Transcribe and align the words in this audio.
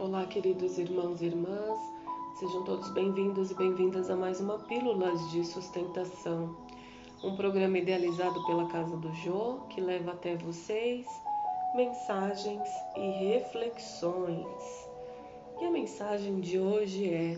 Olá, 0.00 0.24
queridos 0.26 0.78
irmãos 0.78 1.20
e 1.20 1.24
irmãs, 1.24 1.76
sejam 2.38 2.62
todos 2.62 2.88
bem-vindos 2.90 3.50
e 3.50 3.54
bem-vindas 3.54 4.08
a 4.08 4.14
mais 4.14 4.40
uma 4.40 4.56
Pílulas 4.56 5.28
de 5.32 5.44
Sustentação, 5.44 6.56
um 7.24 7.34
programa 7.34 7.78
idealizado 7.78 8.46
pela 8.46 8.68
Casa 8.68 8.96
do 8.96 9.12
Jô 9.12 9.58
que 9.68 9.80
leva 9.80 10.12
até 10.12 10.36
vocês 10.36 11.04
mensagens 11.74 12.62
e 12.96 13.10
reflexões. 13.28 14.88
E 15.60 15.64
a 15.64 15.70
mensagem 15.72 16.38
de 16.38 16.60
hoje 16.60 17.12
é: 17.12 17.36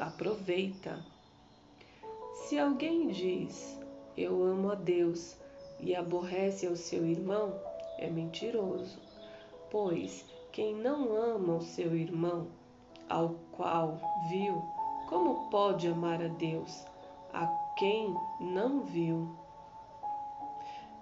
aproveita. 0.00 0.98
Se 2.32 2.58
alguém 2.58 3.06
diz 3.06 3.78
eu 4.16 4.42
amo 4.42 4.72
a 4.72 4.74
Deus 4.74 5.36
e 5.78 5.94
aborrece 5.94 6.66
ao 6.66 6.74
seu 6.74 7.06
irmão, 7.06 7.54
é 7.98 8.10
mentiroso, 8.10 8.98
pois 9.70 10.33
quem 10.54 10.72
não 10.72 11.12
ama 11.12 11.56
o 11.56 11.60
seu 11.60 11.96
irmão, 11.96 12.46
ao 13.08 13.30
qual 13.50 13.98
viu, 14.28 14.62
como 15.08 15.50
pode 15.50 15.88
amar 15.88 16.22
a 16.22 16.28
Deus, 16.28 16.86
a 17.32 17.44
quem 17.76 18.14
não 18.38 18.82
viu? 18.82 19.36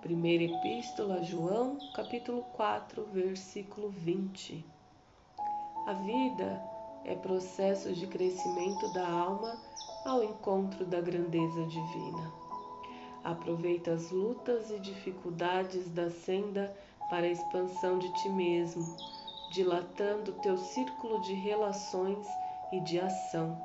Primeira 0.00 0.44
Epístola 0.44 1.16
a 1.16 1.22
João, 1.22 1.76
capítulo 1.94 2.40
4, 2.54 3.04
versículo 3.12 3.90
20. 3.90 4.64
A 5.86 5.92
vida 5.92 6.62
é 7.04 7.14
processo 7.14 7.92
de 7.92 8.06
crescimento 8.06 8.90
da 8.94 9.06
alma 9.06 9.60
ao 10.06 10.24
encontro 10.24 10.86
da 10.86 11.02
grandeza 11.02 11.62
divina. 11.66 12.32
Aproveita 13.22 13.92
as 13.92 14.10
lutas 14.10 14.70
e 14.70 14.80
dificuldades 14.80 15.90
da 15.90 16.10
senda 16.10 16.74
para 17.10 17.26
a 17.26 17.30
expansão 17.30 17.98
de 17.98 18.10
ti 18.14 18.30
mesmo 18.30 18.96
dilatando 19.52 20.32
teu 20.40 20.56
círculo 20.56 21.20
de 21.20 21.34
relações 21.34 22.26
e 22.72 22.80
de 22.80 22.98
ação. 22.98 23.62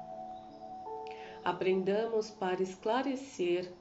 Aprendamos 1.45 2.29
para 2.29 2.61
esclarecer, 2.61 3.71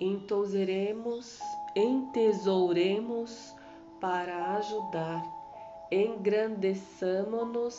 entouzeremos, 0.00 1.38
entesouremos 1.76 3.54
para 4.00 4.56
ajudar, 4.56 5.22
engrandeçamo-nos 5.92 7.78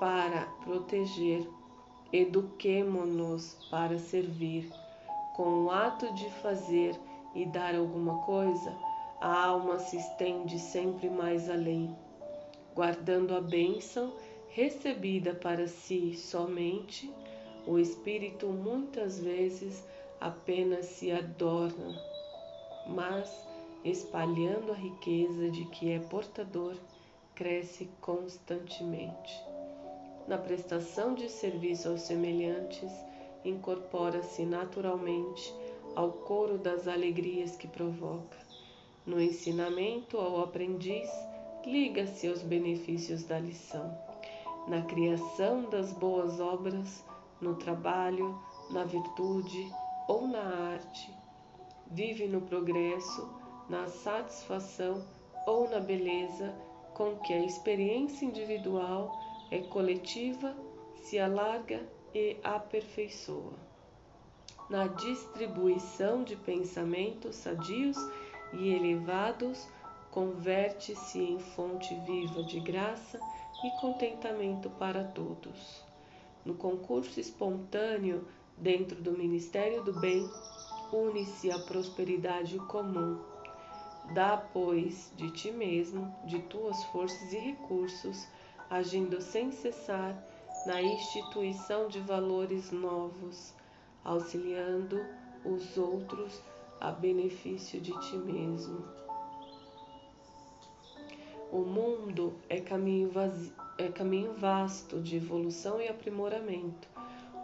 para 0.00 0.46
proteger, 0.64 1.48
eduquemo-nos 2.12 3.54
para 3.70 4.00
servir. 4.00 4.68
Com 5.36 5.64
o 5.64 5.70
ato 5.70 6.12
de 6.12 6.28
fazer 6.42 6.98
e 7.36 7.46
dar 7.46 7.76
alguma 7.76 8.18
coisa, 8.22 8.76
a 9.20 9.44
alma 9.46 9.78
se 9.78 9.96
estende 9.96 10.58
sempre 10.58 11.08
mais 11.08 11.48
além 11.48 11.96
guardando 12.74 13.34
a 13.34 13.40
bênção 13.40 14.12
recebida 14.48 15.34
para 15.34 15.66
si 15.66 16.14
somente, 16.14 17.10
o 17.66 17.78
espírito 17.78 18.46
muitas 18.46 19.20
vezes 19.20 19.84
apenas 20.20 20.86
se 20.86 21.10
adorna, 21.10 22.00
mas 22.86 23.30
espalhando 23.84 24.72
a 24.72 24.76
riqueza 24.76 25.50
de 25.50 25.64
que 25.66 25.90
é 25.90 25.98
portador, 25.98 26.76
cresce 27.34 27.88
constantemente. 28.00 29.40
Na 30.28 30.38
prestação 30.38 31.14
de 31.14 31.28
serviço 31.28 31.88
aos 31.88 32.02
semelhantes, 32.02 32.92
incorpora-se 33.44 34.44
naturalmente 34.44 35.52
ao 35.96 36.12
coro 36.12 36.58
das 36.58 36.86
alegrias 36.86 37.56
que 37.56 37.66
provoca. 37.66 38.38
No 39.04 39.20
ensinamento 39.20 40.16
ao 40.16 40.42
aprendiz, 40.42 41.10
liga-se 41.64 42.28
aos 42.28 42.42
benefícios 42.42 43.24
da 43.24 43.38
lição, 43.38 43.96
na 44.66 44.82
criação 44.82 45.68
das 45.70 45.92
boas 45.92 46.40
obras, 46.40 47.04
no 47.40 47.54
trabalho, 47.56 48.38
na 48.70 48.84
virtude 48.84 49.70
ou 50.08 50.26
na 50.26 50.42
arte. 50.72 51.12
Vive 51.90 52.26
no 52.26 52.40
progresso, 52.40 53.28
na 53.68 53.86
satisfação 53.86 55.04
ou 55.46 55.68
na 55.68 55.80
beleza 55.80 56.54
com 56.94 57.16
que 57.16 57.32
a 57.32 57.44
experiência 57.44 58.24
individual 58.24 59.18
é 59.50 59.58
coletiva, 59.58 60.54
se 60.96 61.18
alarga 61.18 61.80
e 62.14 62.36
aperfeiçoa. 62.42 63.54
Na 64.70 64.86
distribuição 64.86 66.22
de 66.22 66.36
pensamentos 66.36 67.36
sadios 67.36 67.96
e 68.52 68.68
elevados, 68.68 69.68
converte-se 70.12 71.18
em 71.18 71.38
fonte 71.38 71.94
viva 72.00 72.44
de 72.44 72.60
graça 72.60 73.18
e 73.64 73.80
contentamento 73.80 74.68
para 74.70 75.02
todos. 75.02 75.82
No 76.44 76.54
concurso 76.54 77.18
espontâneo 77.18 78.28
dentro 78.58 79.00
do 79.00 79.12
Ministério 79.12 79.82
do 79.82 79.98
Bem, 79.98 80.28
une-se 80.92 81.50
a 81.50 81.58
prosperidade 81.58 82.58
comum. 82.66 83.18
Dá, 84.12 84.36
pois, 84.36 85.10
de 85.16 85.30
ti 85.30 85.50
mesmo, 85.50 86.14
de 86.26 86.38
tuas 86.40 86.84
forças 86.86 87.32
e 87.32 87.38
recursos, 87.38 88.28
agindo 88.68 89.18
sem 89.22 89.50
cessar 89.50 90.14
na 90.66 90.82
instituição 90.82 91.88
de 91.88 92.00
valores 92.00 92.70
novos, 92.70 93.54
auxiliando 94.04 95.00
os 95.42 95.78
outros 95.78 96.38
a 96.78 96.90
benefício 96.90 97.80
de 97.80 97.98
ti 98.00 98.16
mesmo. 98.16 98.84
O 101.52 101.58
mundo 101.58 102.32
é 102.48 102.62
caminho, 102.62 103.10
vazio, 103.10 103.52
é 103.76 103.88
caminho 103.88 104.32
vasto 104.32 104.98
de 104.98 105.16
evolução 105.16 105.78
e 105.82 105.86
aprimoramento, 105.86 106.88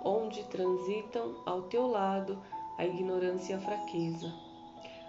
onde 0.03 0.43
transitam 0.45 1.43
ao 1.45 1.65
teu 1.65 1.87
lado 1.87 2.43
a 2.79 2.87
ignorância 2.87 3.53
e 3.53 3.57
a 3.57 3.61
fraqueza. 3.61 4.33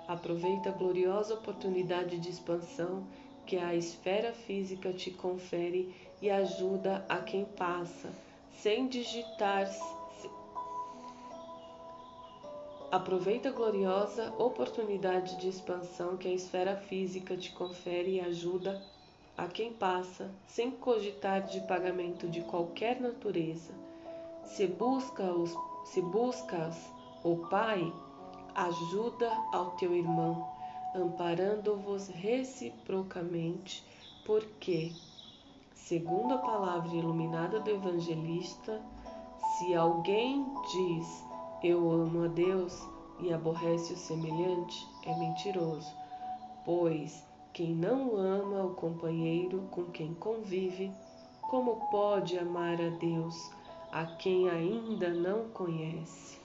Aproveita 0.06 0.68
a 0.68 0.74
gloriosa 0.74 1.36
oportunidade 1.36 2.20
de 2.20 2.30
expansão 2.30 3.08
que 3.46 3.56
a 3.56 3.74
esfera 3.74 4.34
física 4.34 4.92
te 4.92 5.12
confere 5.12 5.96
e 6.22 6.30
ajuda 6.30 7.06
a 7.08 7.20
quem 7.20 7.46
passa, 7.46 8.10
sem 8.52 8.86
digitar 8.90 9.66
Aproveita 12.91 13.50
a 13.50 13.51
gloriosa 13.51 14.33
oportunidade 14.39 15.38
de 15.38 15.47
expansão 15.47 16.17
que 16.17 16.27
a 16.27 16.33
esfera 16.33 16.75
física 16.75 17.38
te 17.38 17.51
confere 17.51 18.16
e 18.16 18.19
ajuda 18.19 18.83
a 19.38 19.45
quem 19.45 19.72
passa, 19.72 20.31
sem 20.47 20.72
cogitar 20.72 21.44
de 21.44 21.61
pagamento 21.61 22.27
de 22.27 22.41
qualquer 22.41 23.00
natureza. 23.00 23.72
Se, 24.44 24.66
busca 24.66 25.22
os, 25.22 25.55
se 25.85 26.01
buscas 26.01 26.91
o 27.23 27.47
Pai, 27.47 27.94
ajuda 28.55 29.31
ao 29.53 29.69
teu 29.77 29.94
irmão, 29.94 30.50
amparando-vos 30.95 32.07
reciprocamente, 32.07 33.83
porque, 34.25 34.91
segundo 35.75 36.33
a 36.33 36.39
palavra 36.39 36.95
iluminada 36.95 37.59
do 37.59 37.69
evangelista, 37.69 38.81
se 39.59 39.75
alguém 39.75 40.44
diz 40.71 41.28
eu 41.64 41.92
amo 41.92 42.24
a 42.24 42.28
Deus 42.28 42.88
e 43.20 43.34
aborrece 43.34 43.94
o 43.94 43.97
semelhante, 43.97 44.88
é 45.06 45.16
mentiroso, 45.18 45.94
pois 46.64 47.24
quem 47.52 47.75
não 47.75 48.16
ama 48.16 48.64
o 48.64 48.75
companheiro 48.75 49.68
com 49.72 49.86
quem 49.86 50.14
convive, 50.14 50.92
como 51.42 51.90
pode 51.90 52.38
amar 52.38 52.80
a 52.80 52.90
Deus 52.90 53.52
a 53.92 54.06
quem 54.06 54.50
ainda 54.50 55.09
não 55.09 55.50
conhece? 55.50 56.40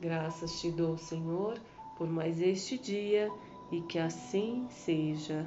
Graças 0.00 0.60
te 0.60 0.70
dou, 0.70 0.98
Senhor, 0.98 1.58
por 1.96 2.08
mais 2.08 2.40
este 2.40 2.76
dia 2.76 3.30
e 3.70 3.80
que 3.82 3.98
assim 3.98 4.66
seja. 4.68 5.46